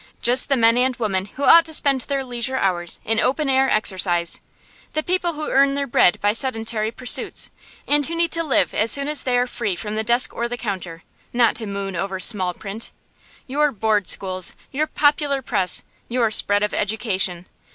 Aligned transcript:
Just 0.23 0.49
the 0.49 0.57
men 0.57 0.77
and 0.79 0.95
women 0.95 1.25
who 1.25 1.43
ought 1.43 1.63
to 1.65 1.73
spend 1.73 2.01
their 2.01 2.23
leisure 2.23 2.57
hours 2.57 2.99
in 3.05 3.19
open 3.19 3.47
air 3.47 3.69
exercise; 3.69 4.41
the 4.93 5.03
people 5.03 5.33
who 5.33 5.51
earn 5.51 5.75
their 5.75 5.85
bread 5.85 6.19
by 6.21 6.33
sedentary 6.33 6.89
pursuits, 6.89 7.51
and 7.87 8.03
who 8.07 8.15
need 8.15 8.31
to 8.31 8.41
live 8.43 8.73
as 8.73 8.91
soon 8.91 9.07
as 9.07 9.21
they 9.21 9.37
are 9.37 9.45
free 9.45 9.75
from 9.75 9.95
the 9.95 10.03
desk 10.03 10.33
or 10.33 10.47
the 10.47 10.57
counter, 10.57 11.03
not 11.33 11.53
to 11.57 11.67
moon 11.67 11.95
over 11.95 12.19
small 12.19 12.51
print. 12.55 12.89
Your 13.45 13.71
Board 13.71 14.07
schools, 14.07 14.55
your 14.71 14.87
popular 14.87 15.43
press, 15.43 15.83
your 16.09 16.31
spread 16.31 16.63
of 16.63 16.73
education! 16.73 17.45